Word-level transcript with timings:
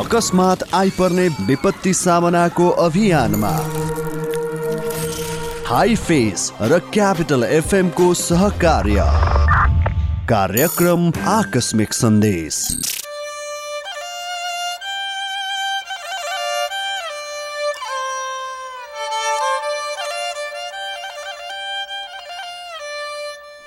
अकस्मात 0.00 0.62
आइपर्ने 0.74 1.28
विपत्ति 1.28 1.94
सामनाको 1.94 2.68
अभियानमा। 2.68 3.50
हाई 5.66 5.96
फेस 5.96 6.52
र 6.62 6.78
क्यापिटल 6.78 7.44
एफएमको 7.44 8.14
सहकार्य। 8.14 9.04
कार्यक्रम 10.28 11.12
आकस्मिक 11.28 11.92
सन्देश। 11.92 12.62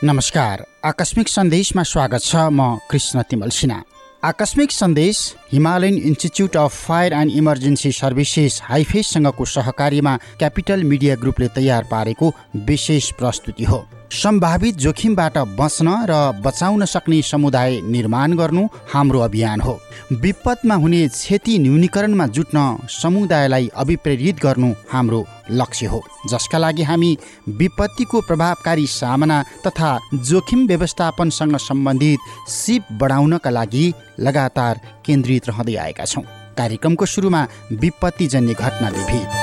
नमस्कार। 0.03 0.65
आकस्मिक 0.85 1.27
सन्देशमा 1.27 1.83
स्वागत 1.83 2.21
छ 2.21 2.35
म 2.35 2.79
कृष्ण 2.91 3.21
तिमल 3.21 3.49
सिन्हा। 3.49 3.83
आकस्मिक 4.25 4.71
सन्देश 4.71 5.17
Himalayan 5.51 5.97
institute 5.99 6.55
of 6.57 6.75
fire 6.83 7.13
and 7.13 7.31
emergency 7.31 7.91
services 7.91 8.59
हाइफेससँगको 8.63 9.45
सहकार्यमा 9.45 10.15
क्यापिटल 10.39 10.83
मिडिया 10.83 11.15
ग्रुपले 11.15 11.47
तयार 11.55 11.87
पारेको 11.91 12.31
विशेष 12.67 13.11
प्रस्तुति 13.11 13.63
हो। 13.63 13.83
सम्भावित 14.13 14.75
जोखिमबाट 14.77 15.37
बच्न 15.59 15.97
र 16.09 16.21
बचाउन 16.39 16.85
सक्ने 16.85 17.21
समुदाय 17.21 17.79
निर्माण 17.89 18.37
गर्नु 18.37 18.67
हाम्रो 18.93 19.19
अभियान 19.19 19.61
हो। 19.61 19.79
विपदमा 20.13 20.75
हुने 20.75 21.07
क्षति 21.09 21.59
न्यूनीकरणमा 21.59 22.27
जुट्न 22.29 22.87
समुदायलाई 23.01 23.69
अभिप्रेरित 23.75 24.41
गर्नु 24.43 24.73
हाम्रो 24.91 25.25
लक्ष्य 25.51 25.85
हो। 25.85 26.01
जसका 26.29 26.57
लागि 26.57 26.83
हामी 26.83 27.17
विपत्तिको 27.49 28.21
प्रभावकारी 28.21 28.87
सामना 28.87 29.41
तथा 29.67 29.97
जोखिम 30.15 30.65
व्यवस्थापनसँग 30.67 31.57
सम्बन्धित 31.59 32.49
सिप 32.49 32.91
बढाउनका 32.91 33.49
लागि 33.49 33.93
लगातार 34.19 34.79
केन्द्रित 35.05 35.49
रहँदै 35.49 35.75
आएका 35.75 36.05
छौँ। 36.05 36.23
कार्यक्रमको 36.57 37.05
सुरुमा 37.05 37.47
विपत्तिजन्य 37.73 38.53
घटना 38.53 38.89
विभिन्न 38.89 39.42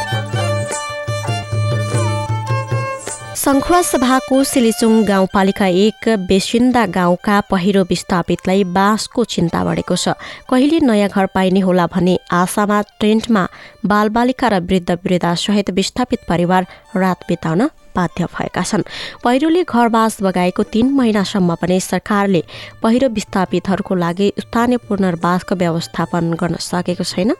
सङ्खुवा 3.41 3.81
सभाको 3.83 4.39
सिलिचुङ 4.45 4.95
गाउँपालिका 5.09 5.67
एक 5.83 6.09
बेसिन्दा 6.29 6.85
गाउँका 6.97 7.37
पहिरो 7.51 7.83
विस्थापितलाई 7.89 8.65
बाँसको 8.77 9.25
चिन्ता 9.25 9.63
बढेको 9.65 9.97
छ। 9.97 10.13
कहिले 10.51 10.81
नयाँ 10.85 11.09
घर 11.09 11.27
पाइने 11.35 11.61
होला 11.65 11.87
भन्ने 11.89 12.19
आशामा 12.29 12.81
टेन्टमा 13.01 13.43
बालबालिका 13.87 14.49
र 14.49 14.61
वृद्ध 14.61 14.91
वृद्धा 14.93 15.35
सहित 15.41 15.71
विस्थापित 15.73 16.29
परिवार 16.29 16.67
रात 16.97 17.25
बिताउन 17.29 17.61
बाध्य 17.97 18.25
भएका 18.27 18.63
छन्। 18.63 18.83
पहिरोले 19.25 19.63
घरबास 19.65 20.23
बगाएको 20.23 20.63
तीन 20.73 20.91
महिनासम्म 20.95 21.55
पनि 21.55 21.81
सरकारले 21.81 22.43
पहिरो 22.83 23.09
विस्थापितहरूको 23.11 23.95
लागि 23.95 24.33
स्थानीय 24.39 24.77
पुनर्वासको 24.89 25.55
व्यवस्थापन 25.55 26.33
गर्न 26.35 26.57
सकेको 26.61 27.05
छैन। 27.05 27.35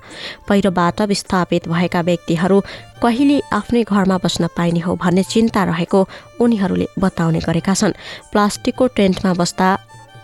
पहिरोबाट 0.49 1.03
विस्थापित 1.03 1.69
भएका 1.69 2.01
व्यक्तिहरू 2.01 2.61
कहिले 3.03 3.41
आफ्नै 3.53 3.83
घरमा 3.85 4.17
बस्न 4.25 4.49
पाइने 4.57 4.81
हो 4.81 4.97
भन्ने 4.97 5.23
चिन्ता 5.25 5.65
रहेको 5.65 6.01
उनीहरूले 6.41 6.87
बताउने 6.99 7.41
गरेका 7.41 7.75
छन्। 7.75 7.99
प्लास्टिकको 8.33 8.87
टेन्टमा 8.97 9.33
बस्दा 9.35 9.69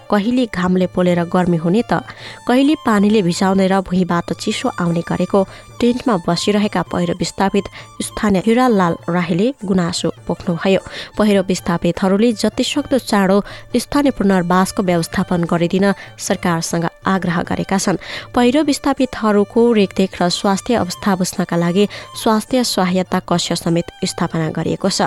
कहिले 0.07 0.45
घामले 0.47 0.87
पोलेर 0.87 1.25
गर्मी 1.27 1.57
हुने 1.57 1.83
त 1.91 2.07
कहिले 2.47 2.75
पानीले 2.87 3.23
भिजाउने 3.23 3.67
र 3.67 3.81
भुइँबाट 3.83 4.33
चिसो 4.39 4.69
आउने 4.79 5.03
गरेको 5.03 5.41
टेन्टमा 5.81 6.17
बसिरहेका 6.27 6.83
पहिरो 6.93 7.15
विस्थापित 7.19 7.65
स्थानीय 8.03 8.43
हिरालाल 8.47 8.95
राईले 9.09 9.49
गुनासो 9.65 10.11
पोख्नुभयो 10.27 10.81
पहिरो 11.19 11.43
विस्थापितहरूले 11.49 12.33
जतिसक्दो 12.35 12.99
चाँडो 13.01 13.37
स्थानीय 13.77 14.13
पुनर्वासको 14.19 14.83
व्यवस्थापन 14.83 15.45
गरिदिन 15.45 15.87
सरकारसँग 16.19 16.85
आग्रह 17.07 17.43
गरेका 17.43 17.79
छन्। 17.79 18.03
पहिरो 18.35 18.63
विस्थापितहरूको 18.63 19.63
रेखदेख 19.73 20.23
र 20.23 20.29
स्वास्थ्य 20.31 20.75
अवस्था 20.75 21.15
बुझ्नका 21.17 21.57
लागि 21.57 21.85
स्वास्थ्य 22.23 22.65
सहायता 22.67 23.19
कक्ष 23.29 23.53
समेत 23.63 23.87
स्थापना 24.05 24.49
गरिएको 24.51 24.89
छ। 24.89 25.07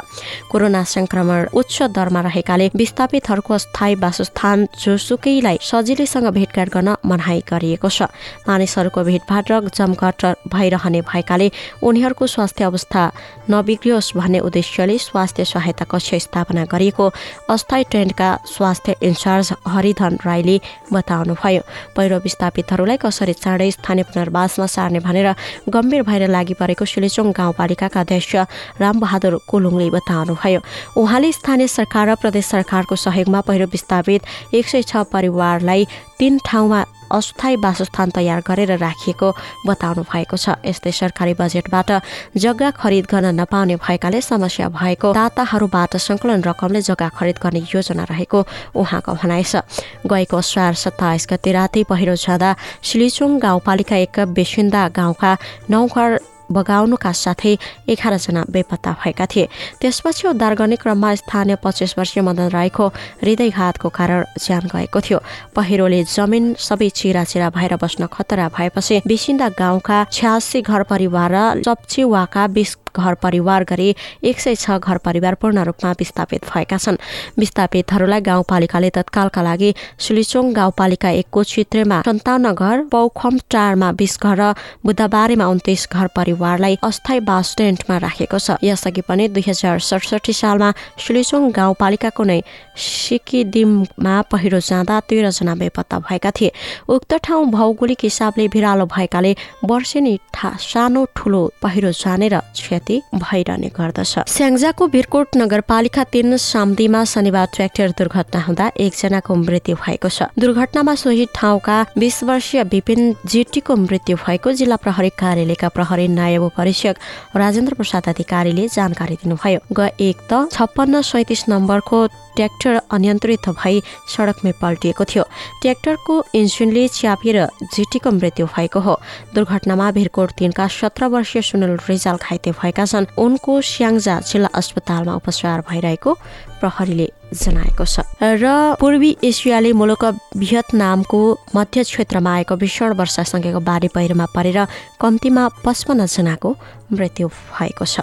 कोरोना 0.52 0.84
संक्रमण 0.86 1.46
उच्च 1.54 1.78
दरमा 1.92 2.22
रहेकाले 2.22 2.70
विस्थापितहरूको 2.76 3.58
स्थायी 3.58 3.96
वासस्थान 3.96 4.68
जोसुकैलाई 4.80 5.58
सजिलैसँग 5.62 6.28
भेटघाट 6.32 6.70
गर्न 6.70 6.96
मनाइ 7.06 7.40
गरिएको 7.52 7.90
छ। 7.90 8.08
मानिसहरूको 8.48 9.04
भेटभाट 9.04 9.52
र 9.52 9.60
जमघट 9.70 10.22
भइरहने 10.60 11.02
भएकाले 11.08 11.52
उनीहरूको 11.84 12.28
स्वास्थ्य 12.28 12.64
अवस्था 12.64 13.04
नबिग्रियोस् 13.50 14.14
भन्ने 14.18 14.40
उद्देश्यले 14.44 14.98
स्वास्थ्य 15.00 15.46
सहायता 15.46 15.86
कक्ष 15.88 16.14
स्थापना 16.26 16.66
गरिएको 16.68 17.06
अस्थायी 17.50 17.84
ट्रेन्डका 17.92 18.30
स्वास्थ्य 18.46 18.96
इन्चार्ज 19.02 19.54
हरिधन 19.68 20.18
राईले 20.26 20.60
बताउनुभयो। 20.94 21.62
पहिरो 21.96 22.18
विस्थापितहरूलाई 22.20 22.98
कसरी 23.00 23.34
चाँडै 23.36 23.70
स्थानीय 23.72 24.04
पुनर्वासमा 24.04 24.66
सार्ने 24.68 25.00
भनेर 25.00 25.28
गम्भीर 25.70 26.02
भएर 26.04 26.28
लागि 26.28 26.54
परेको 26.60 26.86
सिलिचोङ 26.86 27.32
गाउँपालिकाका 27.32 28.00
अध्यक्ष 28.00 28.36
रामबहादुर 28.82 29.40
कोलुङले 29.50 29.90
बताउनुभयो। 29.90 30.60
उहाँले 31.00 31.32
स्थानीय 31.32 31.68
सरकार 31.70 32.10
र 32.10 32.16
प्रदेश 32.22 32.46
सरकारको 32.46 32.96
सहयोगमा 32.98 33.42
पहिरो 33.48 33.66
विस्थापित 33.72 34.22
एक 34.54 34.66
सय 34.68 34.82
छ 34.84 35.08
परिवारलाई 35.14 35.88
तीन 36.20 36.40
ठाउँमा 36.46 36.80
अस्थायी 37.12 37.56
वासस्थान 37.58 38.10
तयार 38.16 38.40
गरेर 38.48 38.78
राखिएको 38.78 39.28
बताउनु 39.68 40.04
भएको 40.04 40.38
छ। 40.38 40.56
यस्तै 40.66 40.92
सरकारी 40.92 41.34
बजेटबाट 41.34 41.90
जग्गा 42.38 42.70
खरिद 42.72 43.06
गर्न 43.12 43.34
नपाउने 43.40 43.76
भएकाले 43.78 44.22
समस्या 44.22 44.70
भएको 44.70 45.14
दाताहरूबाट 45.14 45.98
सङ्कलन 45.98 46.42
रकमले 46.44 46.82
जग्गा 46.82 47.10
खरिद 47.18 47.38
गर्ने 47.44 47.62
योजना 47.74 48.04
रहेको 48.10 48.40
उहाँको 48.76 49.14
भनाइ 49.14 49.44
छ। 49.44 49.66
गएको 50.06 50.38
असार 50.38 50.74
सत्ताइस 50.76 51.28
गते 51.30 51.52
राति 51.52 51.84
पहिरो 51.90 52.16
जाँदा 52.16 52.56
सिलिचुङ 52.84 53.40
गाउँपालिका 53.40 53.96
एक 53.98 54.20
बेसिन्दा 54.32 54.88
गाउँका 54.96 55.32
नौ 55.70 55.86
घर 55.88 56.39
बगाउनुका 56.52 57.12
साथै 57.14 57.54
एघारजना 57.90 58.44
बेपत्ता 58.50 58.92
भएका 59.02 59.26
थिए। 59.26 59.48
त्यसपछि 59.82 60.28
उद्धार 60.28 60.56
गर्ने 60.56 60.76
क्रममा 60.76 61.16
स्थानीय 61.16 61.58
पच्चिस 61.64 61.98
वर्षीय 61.98 62.24
मदन 62.24 62.50
राईको 62.50 62.88
हृदयघातको 63.24 63.90
कारण 63.90 64.24
ज्यान 64.38 64.64
गएको 64.74 65.00
थियो। 65.00 65.20
पहिरोले 65.56 66.04
जमिन 66.06 66.54
सबै 66.60 66.90
चिरा 66.90 67.24
चिरा 67.24 67.50
भएर 67.50 67.76
बस्न 67.76 68.08
खतरा 68.08 68.50
भएपछि 68.50 69.02
बिसिन्दा 69.08 69.50
गाउँका 69.60 69.98
छ्यासी 70.12 70.62
घर 70.62 70.84
परिवार 70.84 71.32
र 71.32 71.62
चप्चेवाका 71.62 72.48
बिस 72.48 72.76
घर 72.96 73.14
परिवार 73.24 73.64
गरी 73.64 73.96
एक 74.24 74.40
सय 74.40 74.56
छ 74.56 74.78
घर 74.80 74.98
परिवार 75.06 75.36
पूर्ण 75.36 75.64
रूपमा 75.64 75.92
विस्थापित 76.00 76.46
भएका 76.50 76.78
छन्। 76.78 76.98
विस्थापितहरूलाई 77.40 78.22
गाउँपालिकाले 78.22 78.90
तत्कालका 78.90 79.42
लागि 79.42 79.74
सुलिचोङ 80.00 80.54
गाउँपालिका 80.54 81.10
एकको 81.22 81.44
चित्रेमा 81.44 82.02
सन्ताउन्न 82.06 82.54
घर 82.54 82.84
पौखम 82.92 83.38
टारमा 83.52 83.92
बिस 83.94 84.18
घर 84.20 84.38
र 84.40 84.54
बुधबारेमा 84.86 85.46
उन्तिस 85.48 85.88
घर 85.92 86.08
परिवारलाई 86.16 86.78
अस्थायी 86.84 87.20
बास 87.22 87.56
टेन्टमा 87.58 87.98
राखेको 87.98 88.38
छ। 88.40 88.56
यसअघि 88.64 89.02
पनि 89.02 89.28
दुई 89.28 89.44
हजार 89.48 89.80
सडसठी 89.82 90.34
सालमा 90.34 90.70
सुलिचोङ 90.98 91.52
गाउँपालिकाको 91.52 92.24
नै 92.24 92.40
सिक्किदिममा 92.80 94.16
पहिरो 94.32 94.60
जाँदा 94.60 95.00
तेह्रजना 95.10 95.56
बेपत्ता 95.56 96.00
भएका 96.00 96.32
थिए। 96.32 96.52
उक्त 96.88 97.14
ठाउँ 97.20 97.46
भौगोलिक 97.52 98.00
हिसाबले 98.04 98.48
भिरालो 98.48 98.86
भएकाले 98.88 99.36
वर्षेनी 99.66 100.16
सानो 100.40 101.06
ठुलो 101.16 101.42
पहिरो 101.62 101.92
जाने 101.92 102.28
र 102.30 102.40
क्षति 102.80 103.02
भइरहने 103.14 103.70
गर्दछ। 103.76 104.14
स्याङ्जाको 104.28 104.88
भिरकोट 104.88 105.38
नगरपालिका 105.38 106.04
तीन 106.04 106.38
साम्दीमा 106.38 107.04
शनिबार 107.04 107.48
ट्र्याक्टर 107.54 107.90
दुर्घटना 108.00 108.40
हुँदा 108.42 108.72
एकजनाको 108.80 109.36
मृत्यु 109.36 109.76
भएको 109.76 110.10
छ। 110.10 110.32
दुर्घटनामा 110.40 110.96
सोही 110.96 111.26
ठाउँका 111.36 111.78
बिस 111.98 112.24
वर्षीय 112.24 112.64
विपिन 112.64 113.02
जेटीको 113.26 113.76
मृत्यु 113.76 114.18
भएको 114.18 114.52
जिल्ला 114.52 114.76
प्रहरी 114.76 115.10
कार्यालयका 115.20 115.70
प्रहरी 115.70 116.08
नायब 116.08 116.50
परीक्षक 116.58 116.96
राजेन्द्र 117.36 117.74
प्रसाद 117.76 118.08
अधिकारीले 118.10 118.68
जानकारी 118.70 119.16
दिनुभयो। 119.24 119.60
ग 119.72 119.90
एक 120.00 120.18
त 120.32 120.48
छप्पन्न 120.52 121.02
सैतिस 121.02 121.50
नम्बरको 121.50 122.00
ट्र्याक्टर 122.36 122.80
अनियन्त्रित 122.92 123.50
भई 123.50 123.82
सडकमै 124.10 124.52
पल्टिएको 124.62 125.04
थियो। 125.06 125.24
ट्र्याक्टरको 125.62 126.14
इन्जिनले 126.36 126.88
च्यापिएर 126.88 127.38
जिटीको 127.76 128.10
मृत्यु 128.12 128.46
भएको 128.46 128.80
हो। 128.80 128.96
दुर्घटनामा 129.36 129.92
भिरकोट 129.92 130.30
तिनका 130.38 130.68
सत्र 130.68 131.06
वर्षीय 131.14 131.42
सुनिल 131.42 131.78
रिजाल 131.90 132.18
घाइते 132.18 132.52
भएका 132.52 132.86
छन्। 132.86 133.12
उनको 133.18 133.62
स्याङ्जा 133.62 134.20
जिल्ला 134.30 134.50
अस्पतालमा 134.54 135.14
उपचार 135.16 135.62
भइरहेको 135.70 136.14
प्रहरीले 136.60 137.08
जनाएको 137.34 137.86
छ। 137.86 138.04
र 138.22 138.76
पूर्वी 138.80 139.12
एसियाली 139.24 139.72
मुलुक 139.74 140.04
भियतनामको 140.38 141.20
मध्य 141.56 141.84
क्षेत्रमा 141.84 142.32
आएको 142.36 142.56
भीषण 142.56 142.94
वर्षासँगैको 143.00 143.60
बाढी 143.60 143.88
पहिरोमा 143.96 144.26
परेर 144.36 144.60
कम्तीमा 145.00 145.44
पचपन्न 145.66 146.06
जनाको 146.06 146.50
मृत्यु 146.92 147.28
भएको 147.28 147.86
छ। 147.86 148.02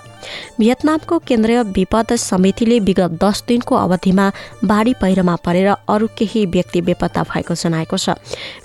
भियतनामको 0.61 1.19
केन्द्रीय 1.19 1.63
विपद 1.71 2.15
समितिले 2.21 2.79
विगत 2.81 3.19
दस 3.23 3.45
दिनको 3.49 3.75
अवधिमा 3.77 4.27
बाढी 4.65 4.95
पहिरोमा 5.01 5.37
परेर 5.45 5.69
अरू 5.89 6.07
केही 6.19 6.47
व्यक्ति 6.47 6.81
बेपत्ता 6.81 7.23
भएको 7.25 7.55
जनाएको 7.55 7.97
छ। 7.97 8.19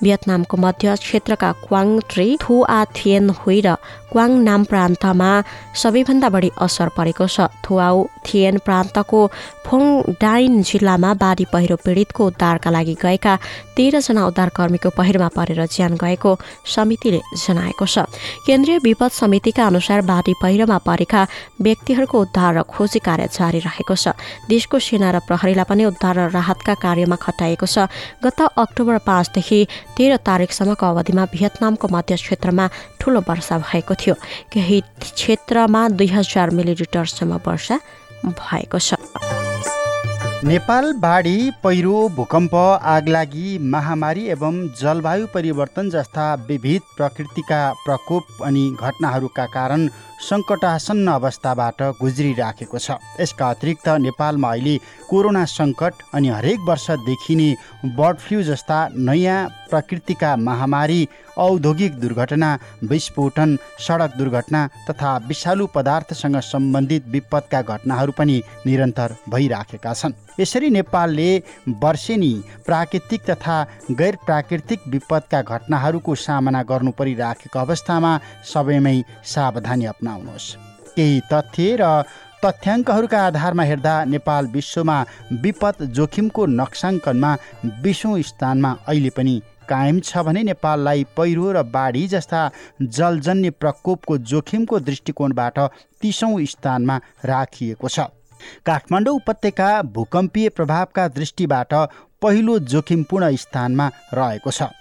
भियतनामको 0.04 0.58
मध्य 0.58 0.96
क्षेत्रका 0.98 1.52
क्वाङ 1.68 2.00
ट्री 2.10 2.38
थु 2.42 2.62
आ 2.64 2.84
थिएन 2.92 3.30
हुई 3.40 3.62
र 3.62 3.76
क्वाङ 4.12 4.32
नाम 4.44 4.64
प्रान्तमा 4.68 5.32
सबैभन्दा 5.74 6.30
बढी 6.30 6.50
असर 6.60 6.90
परेको 6.98 7.28
छ। 7.28 7.48
थुआउ 7.64 7.98
थिएन 8.28 8.58
प्रान्तको 8.66 9.20
फोङ 9.66 9.84
डाइन 10.20 10.62
जिल्लामा 10.62 11.14
बाढी 11.16 11.46
पहिरो 11.54 11.76
पीडितको 11.86 12.26
उद्धारका 12.28 12.70
लागि 12.70 12.96
गएका 13.02 13.34
तेह्रजना 13.78 14.26
उद्धारकर्मीको 14.28 14.90
पहिरोमा 14.98 15.30
परेर 15.32 15.66
ज्यान 15.66 15.96
गएको 15.96 16.32
समितिले 16.76 17.22
जनाएको 17.38 17.86
छ। 17.86 18.04
केन्द्रीय 18.46 18.78
विपद 18.84 19.12
समितिका 19.12 19.68
अनुसार 19.68 20.02
बाढी 20.12 20.34
पहिरोमा 20.44 20.78
परेका 20.84 21.22
व्यक्तिहरूको 21.64 22.18
उद्धार 22.20 22.52
र 22.54 22.62
खोजी 22.68 23.00
कार्य 23.00 23.28
जारी 23.32 23.60
रहेको 23.64 23.96
छ। 23.96 24.12
देशको 24.52 24.76
सेना 24.78 25.08
र 25.16 25.18
प्रहरीलाई 25.24 25.64
पनि 25.64 25.84
उद्धार 25.88 26.16
र 26.20 26.30
राहतका 26.36 26.74
कार्यमा 26.76 27.16
खटाइएको 27.16 27.66
छ। 27.66 27.88
गत 28.20 28.40
अक्टोबर 28.60 28.98
पाँचदेखि 29.08 29.60
तेह्र 29.96 30.20
तारिकसम्मको 30.20 30.86
अवधिमा 30.86 31.24
भियतनामको 31.32 31.88
मध्य 31.88 32.16
क्षेत्रमा 32.20 32.66
ठूलो 33.00 33.20
वर्षा 33.24 33.56
भएको 33.64 33.94
थियो। 33.96 34.16
केही 34.52 34.82
क्षेत्रमा 35.16 35.82
दुई 35.96 36.08
हजार 36.12 36.50
मिलिलिटरसम्म 36.52 37.40
वर्षा 37.48 37.80
भएको 38.28 38.80
छ। 38.80 39.41
नेपाल 40.44 40.92
बाढी 41.02 41.52
पहिरो 41.64 41.98
भूकम्प 42.16 42.54
आगलागी 42.92 43.58
महामारी 43.74 44.24
एवं 44.36 44.56
जलवायु 44.80 45.26
परिवर्तन 45.34 45.90
जस्ता 45.90 46.24
विविध 46.48 46.82
प्रकृतिका 46.98 47.60
प्रकोप 47.84 48.42
अनि 48.46 48.64
घटनाहरूका 48.82 49.46
कारण 49.56 49.88
सङ्कटासन्न 50.22 51.08
अवस्थाबाट 51.12 51.82
गुज्रिराखेको 52.02 52.78
छ। 52.78 52.98
यसका 53.20 53.50
अतिरिक्त 53.50 53.88
नेपालमा 54.06 54.50
अहिले 54.52 54.76
कोरोना 55.10 55.44
सङ्कट 55.48 55.94
अनि 56.14 56.30
हरेक 56.30 56.60
वर्ष 56.68 56.90
देखिने 57.08 57.50
बर्ड 57.98 58.18
फ्लू 58.18 58.42
जस्ता 58.44 58.78
नयाँ 59.08 59.40
प्रकृतिका 59.70 60.36
महामारी 60.38 61.02
औद्योगिक 61.38 61.94
दुर्घटना 62.00 62.50
विस्फोटन 62.84 63.58
सडक 63.80 64.16
दुर्घटना 64.18 64.62
तथा 64.90 65.16
विषालु 65.28 65.68
पदार्थसँग 65.76 66.40
सम्बन्धित 66.44 67.08
विपदका 67.08 67.62
घटनाहरू 67.64 68.12
पनि 68.18 68.42
निरन्तर 68.66 69.16
भइराखेका 69.30 69.94
छन्। 69.94 70.14
यसरी 70.40 70.70
नेपालले 70.70 71.30
वर्षेनी 71.84 72.34
प्राकृतिक 72.66 73.22
तथा 73.30 73.56
गैर 73.92 74.16
प्राकृतिक 74.26 74.88
विपदका 74.88 75.42
घटनाहरूको 75.42 76.16
सामना 76.18 76.64
गर्नु 76.64 76.92
परिराखेको 77.00 77.60
अवस्थामा 77.60 78.12
सबैमै 78.54 78.98
सावधानी 79.26 79.86
अप्नाउनुहोस् 80.12 80.50
केही 80.96 81.20
तथ्य 81.32 81.76
र 81.80 82.04
तथ्याङ्कहरूका 82.44 83.20
आधारमा 83.26 83.64
हेर्दा 83.64 83.94
नेपाल 84.06 84.48
विश्वमा 84.48 84.98
विपद 85.42 85.84
जोखिमको 85.98 86.46
नक्साङ्कनमा 86.52 87.32
बिसौँ 87.82 88.22
स्थानमा 88.22 88.72
अहिले 88.88 89.10
पनि 89.18 89.36
कायम 89.70 90.00
छ 90.02 90.26
भने 90.26 90.44
नेपाललाई 90.44 91.04
पहिरो 91.18 91.52
र 91.52 91.64
बाढी 91.76 92.08
जस्ता 92.08 92.42
जलजन्य 92.82 93.50
प्रकोपको 93.62 94.18
जोखिमको 94.32 94.80
दृष्टिकोणबाट 94.80 95.60
तिसौँ 96.02 96.34
स्थानमा 96.46 97.00
राखिएको 97.26 97.88
छ। 97.88 98.10
काठमाडौँ 98.66 99.16
उपत्यका 99.16 99.70
भूकम्पीय 99.96 100.50
प्रभावका 100.50 101.08
दृष्टिबाट 101.08 101.74
पहिलो 102.22 102.60
जोखिमपूर्ण 102.74 103.36
स्थानमा 103.38 103.90
रहेको 104.14 104.52
छ। 104.52 104.74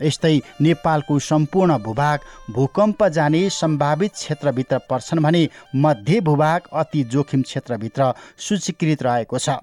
यस्तै 0.00 0.34
नेपालको 0.60 1.18
सम्पूर्ण 1.20 1.78
भूभाग 1.84 2.18
भूकम्प 2.54 3.04
जाने 3.10 3.48
सम्भावित 3.52 4.12
क्षेत्रभित्र 4.14 4.78
पर्छन् 4.90 5.22
भने 5.22 5.48
मध्य 5.76 6.20
भूभाग 6.20 6.68
अति 6.74 7.04
जोखिम 7.12 7.42
क्षेत्रभित्र 7.42 8.12
सूचीकृत 8.38 9.02
रहेको 9.02 9.38
छ। 9.38 9.58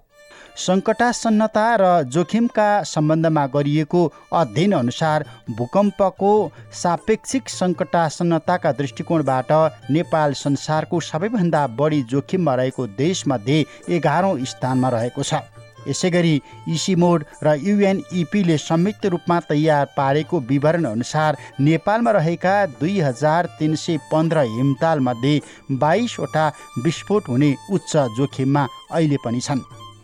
सङ्कटासन्नता 0.58 1.64
र 1.76 1.86
जोखिमका 2.08 2.68
सम्बन्धमा 2.84 3.46
गरिएको 3.48 4.02
अध्ययन 4.34 4.72
अनुसार 4.74 5.26
भूकम्पको 5.52 6.32
सापेक्षिक 6.74 7.50
सङ्कटासन्नताका 7.50 8.72
दृष्टिकोणबाट 8.72 9.52
नेपाल 9.92 10.34
संसारको 10.36 11.00
सबैभन्दा 11.02 11.66
बढी 11.76 12.02
जोखिममा 12.12 12.56
रहेको 12.56 12.88
देशमध्ये 12.96 13.66
एघारौँ 13.90 14.38
स्थानमा 14.46 14.90
रहेको 14.90 15.24
छ। 15.24 15.44
यसै 15.88 16.10
गरी 16.10 16.42
इसिमोड 16.68 17.24
र 17.44 17.56
युएनइपीले 17.60 18.58
संयुक्त 18.60 19.06
रूपमा 19.06 19.40
तयार 19.50 19.86
पारेको 19.98 20.40
विवरण 20.50 20.86
अनुसार 20.86 21.38
नेपालमा 21.60 22.12
रहेका 22.12 22.56
दुई 22.80 23.00
हजार 23.02 23.46
तिन 23.60 23.76
सय 23.76 23.98
पन्ध्र 24.12 24.44
हिमतालमध्ये 24.50 25.40
बाइसवटा 25.80 26.52
विस्फोट 26.84 27.30
हुने 27.30 27.56
उच्च 27.72 27.96
जोखिममा 28.18 28.68
अहिले 28.92 29.18
पनि 29.26 29.42
छन्। 29.42 29.62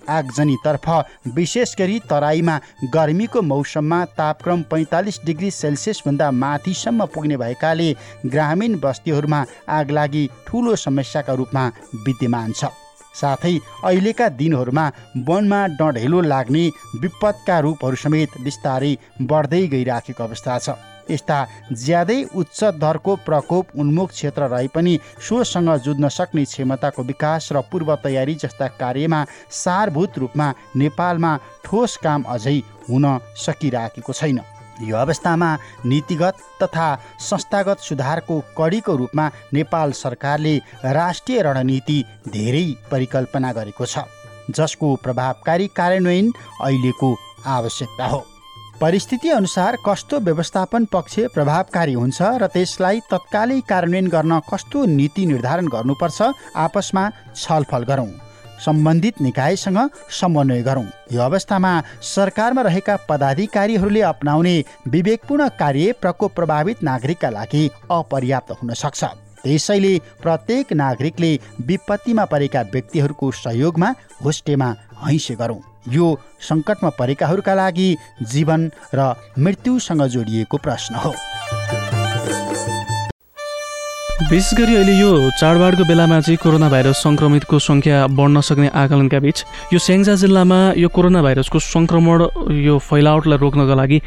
आगजनीतर्फ 0.10 0.88
विशेष 1.36 1.76
गरी 1.80 2.00
तराईमा 2.10 2.58
गर्मीको 2.94 3.42
मौसममा 3.42 4.04
तापक्रम 4.18 4.62
पैँतालिस 4.72 5.20
डिग्री 5.26 5.52
सेल्सियसभन्दा 5.52 6.32
माथिसम्म 6.34 7.06
पुग्ने 7.14 7.38
भएकाले 7.38 7.94
ग्रामीण 8.26 8.80
बस्तीहरूमा 8.80 9.46
आगलागी 9.70 10.30
ठुलो 10.48 10.76
समस्याका 10.76 11.34
रूपमा 11.34 11.68
विद्यमान 12.06 12.52
छ। 12.52 12.66
साथै 13.16 13.56
अहिलेका 13.84 14.28
दिनहरूमा 14.40 14.86
वनमा 15.28 15.60
डढेलो 15.80 16.22
लाग्ने 16.22 16.64
विपदका 17.02 17.60
रूपहरू 17.60 17.96
समेत 18.04 18.38
बिस्तारै 18.44 18.94
बढ्दै 19.24 19.68
गइराखेको 19.68 20.24
अवस्था 20.24 20.58
छ। 20.60 20.78
यस्ता 21.12 21.38
ज्यादै 21.74 22.18
उच्च 22.36 22.60
दरको 22.82 23.16
प्रकोप 23.28 23.76
उन्मुख 23.76 24.10
क्षेत्र 24.12 24.48
रहे 24.48 24.68
पनि 24.76 24.94
सोसँग 25.28 25.72
जुझ्न 25.86 26.10
सक्ने 26.10 26.44
क्षमताको 26.46 27.04
विकास 27.04 27.50
र 27.52 27.62
पूर्व 27.72 27.90
तयारी 28.04 28.36
जस्ता 28.44 28.68
कार्यमा 28.80 29.20
सारभूत 29.54 30.18
रूपमा 30.18 30.48
नेपालमा 30.78 31.32
ठोस 31.66 31.98
काम 32.06 32.24
अझै 32.36 32.58
हुन 32.90 33.06
सकिराखेको 33.38 34.14
छैन। 34.14 34.40
यो 34.82 34.98
अवस्थामा 34.98 35.50
नीतिगत 35.86 36.38
तथा 36.64 36.88
संस्थागत 37.20 37.80
सुधारको 37.80 38.40
कडीको 38.58 38.96
रूपमा 38.96 39.30
नेपाल 39.54 39.92
सरकारले 39.94 40.58
राष्ट्रिय 40.94 41.42
रणनीति 41.42 42.04
धेरै 42.30 42.66
परिकल्पना 42.92 43.52
गरेको 43.54 43.86
छ 43.86 44.06
जसको 44.50 44.96
प्रभावकारी 45.04 45.68
कार्यान्वयन 45.78 46.32
अहिलेको 46.62 47.16
आवश्यकता 47.48 48.06
हो। 48.06 48.26
परिस्थिति 48.82 49.30
अनुसार 49.30 49.78
कस्तो 49.86 50.20
व्यवस्थापन 50.20 50.86
पक्ष 50.94 51.20
प्रभावकारी 51.34 51.94
हुन्छ 51.94 52.22
र 52.42 52.48
त्यसलाई 52.48 53.00
तत्कालै 53.12 53.60
कार्यान्वयन 53.70 54.08
गर्न 54.08 54.40
कस्तो 54.50 54.86
नीति 54.98 55.26
निर्धारण 55.26 55.68
गर्नुपर्छ 55.68 56.22
आपसमा 56.56 57.10
छलफल 57.36 57.84
गरौँ। 57.84 58.10
सम्बन्धित 58.66 59.22
निकायसँग 59.22 59.80
समन्वय 60.12 60.62
गरौँ। 60.62 60.86
यो 61.12 61.22
अवस्थामा 61.22 61.72
सरकारमा 62.02 62.62
रहेका 62.62 62.96
पदाधिकारीहरूले 63.10 64.02
अप्नाउने 64.02 64.56
विवेकपूर्ण 64.88 65.48
कार्य 65.60 65.92
प्रकोप 66.02 66.36
प्रभावित 66.36 66.84
नागरिकका 66.84 67.30
लागि 67.30 67.70
अपर्याप्त 67.92 68.52
हुन 68.52 68.74
सक्छ। 68.74 69.04
त्यसैले 69.44 69.98
प्रत्येक 70.22 70.74
नागरिकले 70.74 71.32
विपत्तिमा 71.66 72.26
परेका 72.26 72.62
व्यक्तिहरूको 72.74 73.32
सहयोगमा 73.34 73.90
होस्टेमा 74.24 74.70
हैसे 75.02 75.36
गरौँ। 75.36 75.60
यो 75.90 76.08
सङ्कटमा 76.50 76.90
परेकाहरूका 77.00 77.54
लागि 77.56 77.90
जीवन 78.32 78.72
र 78.94 79.14
मृत्युसँग 79.40 80.04
जोडिएको 80.08 80.58
प्रश्न 80.58 80.96
हो। 80.96 81.14
विशेष 84.30 84.54
गरी 84.58 84.76
अहिले 84.76 84.94
यो 85.00 85.30
चाडबाडको 85.40 85.84
बेलामा 85.90 86.20
चाहिँ 86.22 86.38
कोरोना 86.44 86.68
भाइरस 86.70 87.02
सङ्क्रमितको 87.04 87.58
सङ्ख्या 87.60 87.98
बढ्न 88.18 88.40
सक्ने 88.48 88.68
आकलनका 88.82 89.20
बिच 89.26 89.38
यो 89.74 89.80
स्याङ्जा 89.82 90.16
जिल्लामा 90.24 90.60
यो 90.78 90.88
कोरोना 90.96 91.22
भाइरसको 91.26 91.60
सङ्क्रमण 91.60 92.20
यो 92.68 92.78
फैलावटलाई 92.78 93.38
रोक्नको 93.44 93.76
लागि 93.82 93.98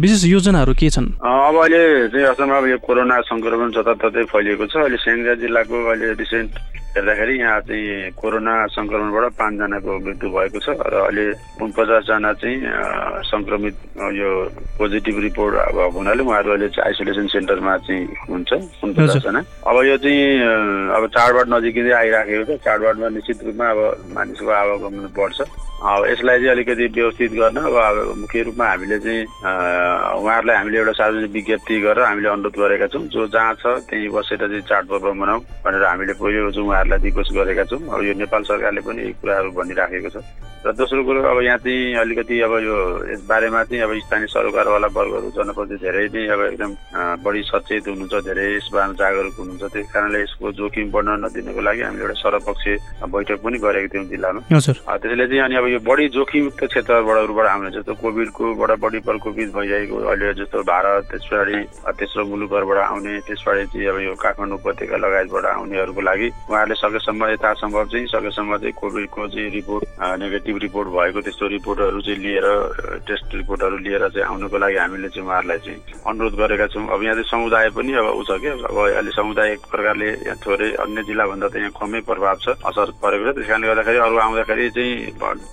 विशेष 0.00 0.24
योजनाहरू 0.24 0.72
के 0.72 0.88
छन्? 0.88 1.06
अब 1.20 1.54
अहिले 1.62 1.82
चाहिँ 2.08 2.26
असममा 2.32 2.58
यो 2.72 2.78
कोरोना 2.88 3.20
सङ्क्रमण 3.28 3.68
जताततै 3.76 4.24
फैलिएको 4.32 4.66
छ। 4.72 4.74
अहिले 4.82 4.98
स्याङ्जा 5.04 5.34
जिल्लाको 5.44 5.76
अहिले 5.84 6.12
रिसेन्ट 6.16 6.50
हेर्दाखेरि 6.96 7.34
यहाँ 7.38 7.60
चाहिँ 7.68 8.10
कोरोना 8.16 8.54
सङ्क्रमणबाट 8.74 9.32
पाँचजनाको 9.38 9.90
मृत्यु 10.06 10.28
भएको 10.34 10.58
छ 10.64 10.68
र 10.72 10.94
अहिले 11.04 11.24
उनपचासजना 11.62 12.32
चाहिँ 12.40 12.58
सङ्क्रमित 13.28 13.76
यो 14.18 14.30
पोजिटिभ 14.78 15.16
रिपोर्ट 15.28 15.54
भएको 15.54 15.90
हुनाले 15.98 16.22
उहाँहरू 16.24 16.50
अहिले 16.50 16.68
चाहिँ 16.74 16.86
आइसोलेसन 16.88 17.26
सेन्टरमा 17.28 17.76
चाहिँ 17.86 18.04
हुन्छ 18.30 18.50
उनपचासजना 18.82 19.40
अब 19.68 19.76
यो 19.84 19.96
चाहिँ 20.00 20.26
अब 20.96 21.06
चाडबाड 21.12 21.46
नजिकै 21.54 21.90
आइराखेको 22.02 22.44
छ 22.48 22.60
चाडबाडमा 22.66 23.08
निश्चित 23.14 23.44
रूपमा 23.46 23.70
अब 23.70 23.80
मानिसको 24.16 24.50
आवागमन 24.50 25.12
बढ्छ। 25.14 25.40
अब 25.78 26.06
यसलाई 26.10 26.36
चाहिँ 26.38 26.50
अलिकति 26.50 26.86
व्यवस्थित 26.90 27.32
गर्न 27.38 27.56
अब 27.62 28.14
मुख्य 28.18 28.42
रूपमा 28.50 28.66
हामीले 28.66 28.98
चाहिँ 28.98 29.22
उहाँहरूलाई 30.18 30.56
हामीले 30.56 30.78
एउटा 30.78 30.92
सार्वजनिक 30.98 31.30
विज्ञप्ति 31.32 31.74
गरेर 31.80 32.04
हामीले 32.04 32.28
अनुरोध 32.28 32.56
गरेका 32.58 32.86
छौँ। 32.90 33.06
जो 33.14 33.26
जहाँ 33.30 33.54
छ 33.62 33.86
त्यहीँ 33.86 34.10
बसेर 34.10 34.42
चाहिँ 34.42 34.62
चाडपर्व 34.66 35.06
मनाऊ 35.14 35.38
भनेर 35.62 35.84
हामीले 35.86 36.12
पहिलो 36.18 36.50
चाहिँ 36.50 36.66
उहाँहरूलाई 36.78 37.02
रिक्वेस्ट 37.02 37.32
गरेका 37.34 37.64
छौँ। 37.64 37.82
अब 37.90 38.02
यो 38.06 38.14
नेपाल 38.22 38.42
सरकारले 38.46 38.80
पनि 38.86 39.02
यही 39.02 39.12
कुराहरू 39.18 39.50
भनिराखेको 39.50 40.10
छ। 40.14 40.22
र 40.58 40.72
दोस्रो 40.74 41.02
कुरो 41.06 41.22
अब 41.22 41.38
यहाँ 41.42 41.58
चाहिँ 41.62 41.94
अलिकति 42.02 42.34
अब 42.42 42.52
यो 42.66 42.76
यस 43.10 43.22
बारेमा 43.30 43.62
चाहिँ 43.70 43.82
अब 43.82 43.94
स्थानीय 43.98 44.26
सरोकारवाला 44.26 44.88
वर्गहरू 44.90 45.30
जनप्रति 45.30 45.76
धेरै 45.78 46.06
नै 46.10 46.26
अब 46.34 46.40
एकदम 46.50 46.70
बढी 47.22 47.42
सचेत 47.46 47.86
हुनुहुन्छ 47.88 48.14
धेरै 48.26 48.46
यसमा 48.58 48.86
जागरुक 48.98 49.34
हुनुहुन्छ। 49.38 49.64
त्यस 49.70 49.86
कारणले 49.94 50.22
यसको 50.22 50.52
जोखिम 50.58 50.90
बढ्न 50.90 51.08
नदिनको 51.22 51.60
लागि 51.62 51.82
हामीले 51.82 52.02
एउटा 52.02 52.16
सर्वपक्षीय 52.22 52.76
बैठक 53.06 53.38
पनि 53.38 53.58
गरेको 53.58 53.88
थियौँ 53.94 54.06
जिल्लामा। 54.10 54.40
त्यसले 54.50 55.26
चाहिँ 55.30 55.42
अनि 55.46 55.54
अब 55.62 55.66
यो 55.68 55.78
बढी 55.78 56.08
जोखिमयुक्त 56.18 56.62
क्षेत्रहरूबाट 56.74 57.46
आउने 57.54 57.70
जस्तो 57.78 57.94
कोभिडकोबाट 58.02 58.70
बढी 58.82 58.98
प्रकोपित 59.06 59.48
भइरहेको 59.54 59.96
अहिले 60.10 60.34
जस्तो 60.42 60.58
भारत 60.66 61.06
त्यस 61.10 61.22
पछाडि 61.30 61.58
तेस्रो 61.98 62.26
मुलुकहरूबाट 62.26 62.78
आउने 62.82 63.14
त्यस 63.30 63.40
पछाडि 63.46 63.64
चाहिँ 63.70 63.86
अब 63.94 63.98
यो 64.10 64.14
काठमाडौँ 64.26 64.58
उपत्यका 64.58 64.96
लगायतबाट 65.06 65.44
आउनेहरूको 65.54 66.02
लागि 66.02 66.28
उहाँहरूले 66.50 66.67
उहाँहरूले 66.68 67.00
सकेसम्म 67.00 67.24
यथासम्भव 67.32 67.84
चाहिँ 67.88 68.06
सकेसम्म 68.06 68.56
चाहिँ 68.58 68.72
कोभिडको 68.76 69.26
चाहिँ 69.28 69.50
रिपोर्ट 69.50 69.84
नेगेटिभ 70.20 70.56
रिपोर्ट 70.58 70.88
भएको 70.88 71.20
त्यस्तो 71.24 71.46
रिपोर्टहरू 71.48 72.00
चाहिँ 72.00 72.18
लिएर 72.20 72.46
टेस्ट 73.08 73.34
रिपोर्टहरू 73.34 73.76
लिएर 73.78 74.08
चाहिँ 74.08 74.26
आउनको 74.28 74.58
लागि 74.58 74.76
हामीले 74.76 75.08
चाहिँ 75.08 75.26
उहाँहरूलाई 75.28 75.58
चाहिँ 75.58 75.80
अनुरोध 76.06 76.34
गरेका 76.36 76.66
छौँ। 76.68 76.86
अब 76.88 77.02
यहाँ 77.02 77.14
चाहिँ 77.14 77.28
समुदाय 77.32 77.68
पनि 77.72 77.92
अब 77.96 78.06
ऊ 78.12 78.22
छ 78.28 78.30
क्या 78.40 78.52
अब 78.68 78.76
अहिले 78.78 79.10
समुदाय 79.16 79.56
प्रकारले 79.72 80.08
यहाँ 80.28 80.36
थोरै 80.44 80.68
अन्य 80.84 81.02
जिल्लाभन्दा 81.08 81.48
त 81.48 81.56
यहाँ 81.56 81.72
कमै 81.80 82.00
प्रभाव 82.04 82.36
छ 82.44 82.46
असर 82.68 82.88
परेको 83.00 83.32
छ। 83.32 83.34
त्यस 83.38 83.48
कारणले 83.48 83.66
गर्दाखेरि 83.68 83.98
अरू 83.98 84.16
आउँदाखेरि 84.28 84.68
चाहिँ 84.76 84.92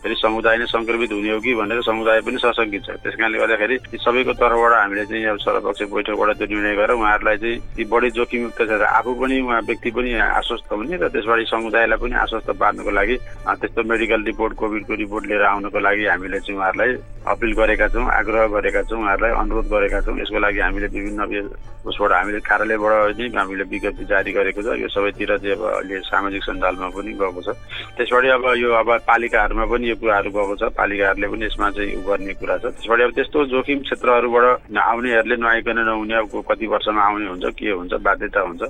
फेरि 0.04 0.16
समुदाय 0.20 0.56
नै 0.60 0.68
सङ्क्रमित 0.68 1.12
हुने 1.16 1.32
हो 1.32 1.40
कि 1.40 1.52
भनेर 1.56 1.82
समुदाय 1.82 2.20
पनि 2.28 2.38
सशङ्कित 2.44 2.82
छ। 2.84 2.90
त्यस 3.04 3.16
कारणले 3.16 3.38
गर्दाखेरि 3.40 3.76
सबैको 4.04 4.34
तर्फबाट 4.36 4.74
हामीले 4.76 5.06
चाहिँ 5.06 5.26
अब 5.32 5.38
सर्वपक्ष 5.40 5.82
बैठकबाट 5.96 6.30
त्यो 6.38 6.48
निर्णय 6.52 6.76
गरेर 6.76 6.96
उहाँहरूलाई 7.00 7.38
चाहिँ 7.40 7.58
ती 7.76 7.84
बढी 7.88 8.10
जोखिमयुक्त 8.20 8.62
छ। 8.68 8.72
आफू 9.00 9.12
पनि 9.16 9.40
उहाँ 9.42 9.62
व्यक्ति 9.70 9.90
पनि 9.96 10.10
आश्वस्त 10.20 10.72
हुने 10.72 10.98
र 10.98 11.05
त्यसबाट 11.14 11.40
समुदायलाई 11.50 11.98
पनि 12.02 12.16
आश्वस्त 12.26 12.50
पार्नको 12.62 12.92
लागि 12.92 13.16
त्यस्तो 13.62 13.84
मेडिकल 13.92 14.24
रिपोर्ट 14.32 14.54
कोभिडको 14.62 14.94
रिपोर्ट 15.04 15.24
लिएर 15.26 15.44
आउनको 15.52 15.80
लागि 15.80 16.06
हामीले 16.06 16.40
चाहिँ 16.40 16.58
उहाँहरूलाई 16.58 16.92
अपिल 17.26 17.52
गरेका 17.58 17.88
छौँ 17.90 18.06
आग्रह 18.06 18.48
गरेका 18.54 18.82
छौँ 18.90 19.00
उहाँहरूलाई 19.02 19.32
अनुरोध 19.42 19.68
गरेका 19.70 20.00
छौँ। 20.06 20.18
यसको 20.22 20.40
लागि 20.40 20.60
हामीले 20.60 20.88
विभिन्न 20.94 21.50
उसबाट 21.86 22.12
हामीले 22.12 22.40
कार्यालयबाट 22.42 23.18
नै 23.18 23.26
हामीले 23.38 23.64
विज्ञप्ति 23.70 24.06
जारी 24.10 24.32
गरेको 24.34 24.62
छ। 24.62 24.78
यो 24.82 24.88
सबैतिर 24.90 25.38
चाहिँ 25.38 25.56
अब 25.58 25.64
अहिले 25.66 26.00
सामाजिक 26.06 26.44
सञ्जालमा 26.44 26.88
पनि 26.94 27.12
गएको 27.14 27.42
छ। 27.46 27.50
त्यसबाट 27.98 28.26
अब 28.26 28.46
यो 28.58 28.70
अब 28.74 28.90
पालिकाहरूमा 29.10 29.66
पनि 29.70 29.90
यो 29.90 29.96
कुराहरू 30.02 30.30
गएको 30.34 30.56
छ। 30.58 30.64
पालिकाहरूले 30.74 31.28
पनि 31.30 31.46
यसमा 31.46 31.70
चाहिँ 31.78 31.94
उ 31.98 32.02
गर्ने 32.06 32.34
कुरा 32.42 32.58
छ। 32.58 32.66
त्यसबाट 32.74 33.00
अब 33.06 33.12
त्यस्तो 33.18 33.46
जोखिम 33.54 33.80
क्षेत्रहरूबाट 33.86 34.46
आउनेहरूले 34.74 35.36
नआइकन 35.46 35.80
नहुने 35.86 36.16
अब 36.22 36.34
कति 36.50 36.66
वर्षमा 36.74 37.02
आउने 37.06 37.28
हुन्छ 37.30 37.46
के 37.54 37.70
हुन्छ 37.70 37.94
बाध्यता 38.02 38.42
हुन्छ। 38.50 38.62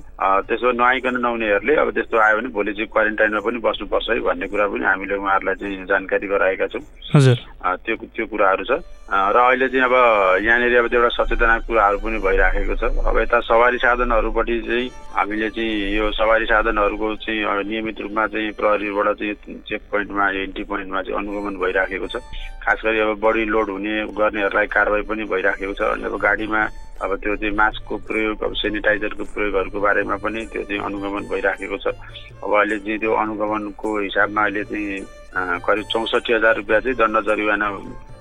त्यसो 0.48 0.72
नआइकन 0.75 1.15
नहुनेहरूले 1.24 1.75
अब 1.75 1.92
त्यस्तो 1.96 2.18
आयो 2.25 2.38
भने 2.38 2.50
भोलि 2.50 2.74
चाहिँ 2.74 2.89
क्वारेन्टाइनमा 2.89 3.39
पनि 3.46 3.60
बस्नुपर्छ 3.62 4.10
है 4.10 4.20
भन्ने 4.25 4.48
कुरा 4.50 4.65
पनि 4.74 4.86
हामीले 4.86 5.15
उहाँहरूलाई 5.15 5.55
चाहिँ 5.62 5.86
जानकारी 5.86 6.27
गराएका 6.27 6.67
छौँ। 6.74 6.84
त्यो 7.86 7.96
त्यो 7.96 8.25
कुराहरू 8.25 8.63
छ। 8.65 8.72
र 9.05 9.38
अहिले 9.38 9.67
चाहिँ 9.70 9.86
अब 9.86 9.96
यहाँनिर 10.41 10.75
अब 10.75 10.94
एउटा 10.94 11.10
सचेतनाको 11.13 11.65
कुराहरू 11.70 11.98
पनि 12.01 12.17
भइराखेको 12.25 12.75
छ। 12.75 12.84
अब 13.05 13.17
यता 13.22 13.39
सवारी 13.46 13.77
साधनहरूपट्टि 13.77 14.55
चाहिँ 14.65 14.89
हामीले 15.15 15.50
चाहिँ 15.53 15.74
यो 15.96 16.12
सवारी 16.12 16.46
साधनहरूको 16.50 17.08
चाहिँ 17.22 17.63
नियमित 17.70 18.01
रूपमा 18.01 18.25
चाहिँ 18.34 18.51
प्रहरीबाट 18.58 19.08
चाहिँ 19.22 19.62
चेक 19.70 19.82
पोइन्टमा 19.91 20.25
एन्ट्री 20.41 20.63
पोइन्टमा 20.65 21.01
चाहिँ 21.01 21.17
अनुगमन 21.22 21.55
भइराखेको 21.62 22.08
छ। 22.08 22.15
खास 22.65 22.82
गरी 22.86 23.00
अब 23.00 23.20
बढी 23.22 23.46
लोड 23.46 23.70
हुने 23.70 23.94
गर्नेहरूलाई 24.17 24.67
कारवाही 24.74 25.03
पनि 25.05 25.24
भइराखेको 25.29 25.74
छ। 25.74 25.82
अनि 25.94 26.03
अब 26.10 26.17
गाडीमा 26.17 26.62
अब 27.02 27.16
त्यो 27.20 27.36
चाहिँ 27.36 27.56
मास्कको 27.56 27.98
प्रयोग 28.08 28.44
अब 28.44 28.54
सेनिटाइजरको 28.56 29.24
प्रयोगहरूको 29.36 29.80
बारेमा 29.84 30.16
पनि 30.24 30.46
त्यो 30.48 30.64
चाहिँ 30.64 30.82
अनुगमन 30.88 31.28
भइराखेको 31.28 31.78
छ। 31.84 31.88
अब 32.40 32.52
अहिले 32.56 32.78
चाहिँ 32.80 33.00
त्यो 33.00 33.12
अनुगमनको 33.12 33.88
हिसाबमा 34.00 34.42
अहिले 34.42 34.64
चाहिँ 34.64 35.60
करिब 35.60 35.86
चौसठी 35.92 36.34
हजार 36.34 36.56
रुपियाँ 36.56 36.82
चाहिँ 36.82 36.98
दण्ड 36.98 37.20
जरिवाना 37.28 37.68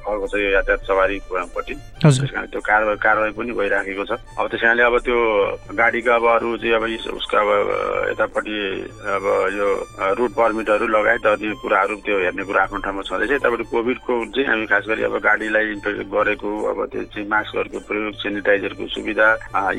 छ 0.04 0.34
यो 0.38 0.50
यातायात 0.50 0.86
सवारीपट्टि 0.86 1.74
त्यस 2.04 2.18
कारण 2.20 2.46
त्यो 2.52 2.60
कारवाही 2.60 2.98
कारवाही 3.04 3.32
पनि 3.32 3.52
भइराखेको 3.56 4.04
छ। 4.04 4.12
अब 4.38 4.46
त्यस 4.50 4.60
कारणले 4.60 4.82
अब 4.82 4.96
त्यो 5.04 5.18
गाडीको 5.74 6.10
अब 6.12 6.24
अरू 6.34 6.56
चाहिँ 6.60 6.74
अब 6.74 6.84
उसको 7.16 7.36
अब 7.36 7.48
यतापट्टि 8.10 8.58
अब 9.14 9.24
यो 9.58 9.68
रुट 10.18 10.30
पर्मिटहरू 10.36 10.86
लगायत 10.86 11.26
अन्य 11.26 11.52
कुराहरू 11.62 11.94
त्यो 12.04 12.16
हेर्ने 12.20 12.44
कुरा 12.44 12.62
आफ्नो 12.62 12.78
ठाउँमा 12.84 13.02
छँदैछ। 13.08 13.30
यतापट्टि 13.32 13.64
कोभिडको 13.72 14.12
चाहिँ 14.34 14.48
हामी 14.48 14.66
खास 14.66 14.84
गरी 14.88 15.02
अब 15.08 15.16
गाडीलाई 15.24 15.66
इन्फेक्ट 15.72 16.00
गरेको 16.12 16.50
अब 16.70 16.78
त्यो 16.92 17.02
चाहिँ 17.14 17.28
मास्कहरूको 17.28 17.78
प्रयोग 17.88 18.14
सेनिटाइजरको 18.22 18.84
सुविधा 18.94 19.28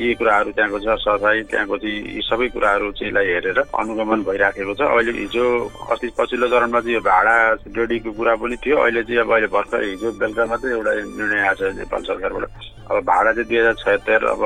यी 0.02 0.14
कुराहरू 0.18 0.50
त्यहाँको 0.56 0.78
छ। 0.82 0.98
सफाइ 1.06 1.42
त्यहाँको 1.50 1.76
चाहिँ 1.78 1.98
यी 2.16 2.20
सबै 2.26 2.48
कुराहरू 2.56 2.90
चाहिँ 2.98 3.12
हेरेर 3.14 3.58
अनुगमन 3.62 4.22
भइराखेको 4.26 4.74
छ। 4.74 4.80
अहिले 4.90 5.12
हिजो 5.22 5.44
अस्ति 5.92 6.08
पछिल्लो 6.18 6.46
चरणमा 6.48 6.80
चाहिँ 6.80 6.94
यो 6.94 7.00
भाडा 7.06 7.36
रेडीको 7.76 8.10
कुरा 8.18 8.34
पनि 8.42 8.56
थियो। 8.64 8.76
अहिले 8.76 9.02
चाहिँ 9.06 9.20
अब 9.20 9.30
अहिले 9.32 9.48
भर्खर 9.54 9.84
हिजो 9.84 10.10
बेलुका 10.20 10.44
मात्रै 10.46 10.70
एउटा 10.72 10.92
निर्णय 11.18 11.40
आएको 11.48 11.54
छ 11.60 11.76
नेपाल 11.76 12.02
सरकारबाट। 12.08 12.64
अब 12.86 13.02
भाडा 13.02 13.30
चाहिँ 13.34 13.48
दुई 13.50 13.58
हजार 13.58 13.74
छयत्तर 13.82 14.24
अब 14.30 14.42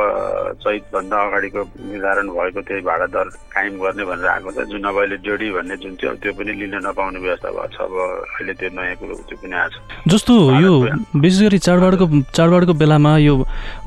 चैतभन्दा 0.64 1.16
अगाडिको 1.28 1.60
निर्धारण 1.92 2.28
भएको 2.32 2.60
त्यही 2.64 2.80
भाडा 2.88 3.06
दर 3.12 3.26
कायम 3.52 3.74
गर्ने 3.76 4.04
भनेर 4.08 4.28
आएको 4.32 4.50
छ। 4.50 4.64
जुन 4.70 4.84
अब 4.88 4.96
अहिले 4.96 5.16
जोडी 5.28 5.48
भन्ने 5.52 5.76
जुन 5.76 5.94
थियो 6.00 6.12
त्यो 6.24 6.32
पनि 6.40 6.52
लिन 6.56 6.74
नपाउने 6.80 7.18
व्यवस्था 7.20 7.48
भएको 7.52 7.68
छ। 7.68 7.78
अब 7.84 7.92
अहिले 8.40 8.52
त्यो 8.56 8.68
नयाँ 8.72 8.96
कुरो 8.96 9.14
त्यो 9.28 9.36
पनि 9.44 9.54
आएको 9.60 9.76
छ। 9.76 10.08
जस्तो 10.08 10.32
यो 10.56 10.72
विशेष 11.20 11.40
गरी 11.44 11.58
चाडबाडको 11.68 12.04
चाडबाडको 12.32 12.72
बेलामा 12.80 13.12
यो 13.28 13.34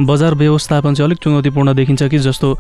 बजार 0.06 0.34
व्यवस्थापन 0.38 0.94
चाहिँ 0.94 1.08
अलिक 1.10 1.20
चुनौतीपूर्ण 1.26 1.74
देखिन्छ 1.74 2.04
कि 2.14 2.18
जस्तो 2.22 2.54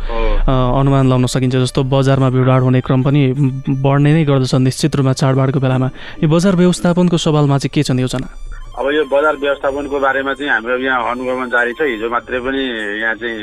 अनुमान 0.49 1.05
लगाउन 1.13 1.25
सकिन्छ 1.29 1.55
जस्तो 1.55 1.83
बजारमा 1.93 2.29
भिडभाड 2.33 2.61
हुने 2.63 2.81
क्रम 2.81 3.03
पनि 3.05 3.21
बढ्ने 3.69 4.13
नै 4.17 4.23
गर्दछ 4.25 4.53
निश्चित 4.65 4.95
रूपमा 4.97 5.13
चाडबाडको 5.13 5.59
बेलामा। 5.61 5.89
यो 6.25 6.27
बजार 6.29 6.55
व्यवस्थापनको 6.57 7.17
सवालमा 7.21 7.57
चाहिँ 7.61 7.69
के 7.69 7.83
छन् 7.85 8.01
योजना? 8.01 8.27
अब 8.73 8.89
यो 8.89 9.03
बजार 9.05 9.35
व्यवस्थापनको 9.37 9.99
बारेमा 9.99 10.33
चाहिँ 10.33 10.49
हाम्रो 10.49 10.77
यहाँ 10.79 11.11
अनुगमन 11.11 11.49
जारी 11.49 11.73
छ 11.77 11.85
हिजो 11.85 12.09
मात्रै 12.09 12.39
पनि 12.41 12.61
यहाँ 12.99 13.15
चाहिँ 13.21 13.37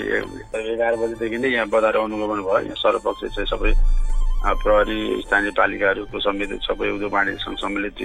एघार 0.75 0.97
बजीदेखि 0.99 1.39
नै 1.39 1.49
यहाँ 1.51 1.69
बजार 1.71 1.95
अनुगमन 1.97 2.41
भयो 2.43 2.59
यहाँ 2.67 2.75
सर्वपक्ष 2.77 3.23
चाहिँ 3.31 3.47
सबै 3.47 3.71
प्रहरी 4.41 5.01
स्थानीय 5.21 5.51
पालिकाहरूको 5.57 6.21
समिति 6.21 6.57
सबै 6.65 6.89
उद्योग 6.91 7.13
वाणिज्य 7.13 7.45
सङ्घ 7.45 7.57
सम्मिलित 7.61 8.01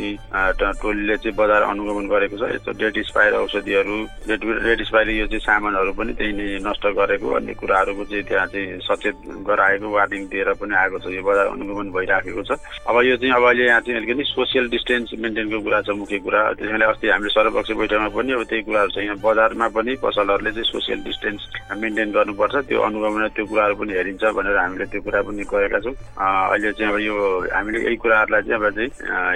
टोलीले 0.81 1.15
चाहिँ 1.17 1.35
बजार 1.37 1.61
अनुगमन 1.63 2.07
गरेको 2.11 2.37
छ। 2.37 2.51
यस्तो 2.51 2.71
डेट 2.75 2.97
एक्सपायर 2.97 3.33
औषधिहरू 3.39 3.95
डेट 4.27 4.41
डेट 4.43 4.79
एक्सपायर 4.81 5.09
यो 5.09 5.27
चाहिँ 5.31 5.39
सामानहरू 5.47 5.93
पनि 5.95 6.13
त्यही 6.19 6.33
नै 6.35 6.59
नष्ट 6.67 6.85
गरेको। 6.99 7.27
अन्य 7.39 7.53
कुराहरूको 7.55 8.03
चाहिँ 8.11 8.23
त्यहाँ 8.27 8.47
चाहिँ 8.51 8.79
सचेत 8.83 9.15
गराएको 9.47 9.87
वार्निङ 9.95 10.27
दिएर 10.27 10.53
पनि 10.59 10.75
आएको 10.75 10.99
छ। 10.99 11.05
यो 11.15 11.23
बजार 11.23 11.47
अनुगमन 11.55 11.87
भइराखेको 11.95 12.43
छ। 12.43 12.51
अब 12.83 12.95
यो 13.05 13.15
चाहिँ 13.15 13.33
अब 13.35 13.43
अहिले 13.47 13.65
यहाँ 13.65 13.81
चाहिँ 13.87 13.97
अलिकति 13.99 14.23
सोसियल 14.35 14.69
डिस्टेन्स 14.75 15.15
मेन्टेनको 15.15 15.59
कुरा 15.63 15.81
छ 15.87 15.89
मुख्य 16.03 16.19
कुरा। 16.19 16.41
त्यसैले 16.59 16.85
अस्ति 16.85 17.07
हामीले 17.15 17.31
सर्वपक्ष 17.31 17.71
बैठकमा 17.79 18.09
पनि 18.11 18.31
अब 18.35 18.43
त्यही 18.43 18.61
कुराहरू 18.67 18.91
छ 18.91 18.97
यहाँ 19.07 19.17
बजारमा 19.23 19.67
पनि 19.71 19.95
पसलहरूले 20.03 20.51
चाहिँ 20.51 20.67
सोसियल 20.67 20.99
डिस्टेन्स 21.07 21.41
मेन्टेन 21.79 22.11
गर्नुपर्छ। 22.11 22.55
त्यो 22.67 22.79
अनुगमन 22.91 23.27
त्यो 23.35 23.45
कुराहरू 23.45 23.75
पनि 23.79 23.93
हेरिन्छ 23.95 24.23
भनेर 24.35 24.57
हामीले 24.59 24.85
त्यो 24.91 25.01
कुरा 25.01 25.21
पनि 25.23 25.43
गरेका 25.47 25.79
छौँ। 25.79 25.95
अहिले 26.25 26.71
चाहिँ 26.73 26.91
अब 26.91 26.99
यो 26.99 27.15
हामीले 27.53 27.79
यही 27.85 27.95
कुराहरूलाई 28.01 28.41
चाहिँ 28.41 28.57
अब 28.59 28.69
चाहिँ 28.75 28.89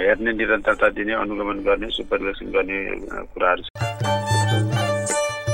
हेर्ने 0.06 0.32
निरन्तरता 0.32 0.88
दिने 0.98 1.12
अनुगमन 1.14 1.58
गर्ने 1.66 1.88
सुपरभिसन 1.96 2.46
गर्ने 2.56 2.78
कुराहरू 3.34 3.62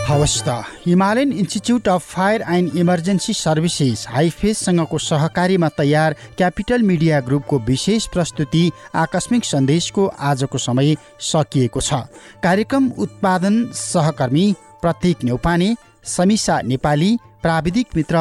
हवस् 0.07 0.43
त। 0.47 0.49
Himalayan 0.87 1.33
institute 1.35 1.89
of 1.89 2.03
fire 2.15 2.43
and 2.49 2.77
emergency 2.79 3.33
services 3.35 4.07
हाइफेससँगको 4.09 4.99
सहकारीमा 5.03 5.69
तयार 5.79 6.15
क्यापिटल 6.39 6.83
मिडिया 6.83 7.21
ग्रुपको 7.27 7.59
विशेष 7.67 8.07
प्रस्तुति 8.15 8.71
आकस्मिक 8.95 9.45
सन्देशको 9.45 10.07
आजको 10.07 10.59
समय 10.59 10.95
सकिएको 11.31 11.81
छ। 11.81 12.07
कार्यक्रम 12.39 12.91
उत्पादन 12.99 13.65
सहकर्मी 13.75 14.47
प्रतीक 14.83 15.25
नेउपाने 15.25 15.75
समिसा 16.07 16.61
नेपाली 16.65 17.17
प्राविधिक 17.43 17.97
मित्र 17.97 18.19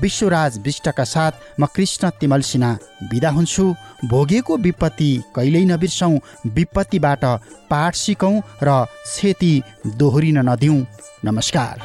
विश्वराज 0.00 0.58
विष्टका 0.58 1.04
साथ 1.04 1.32
म 1.60 1.66
कृष्ण 1.66 2.10
तिमल 2.20 2.40
सिन्हा 2.42 2.72
बिदा 3.10 3.30
हुन्छु। 3.30 3.74
भोगेको 4.04 4.56
विपत्ति 4.56 5.10
कहिल्यै 5.36 5.64
नबिर्सौँ। 5.64 6.18
विपत्तिबाट 6.46 7.24
पाठ 7.70 7.94
सिकौँ 7.94 8.40
र 8.62 8.84
क्षति 8.84 9.62
दोहोरिन 9.86 10.38
नदिउँ। 10.48 10.84
नमस्कार। 11.24 11.82